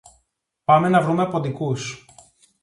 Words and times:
Πάμε 0.63 0.89
να 0.89 1.01
βρούμε 1.01 1.27
ποντικούς 1.29 2.05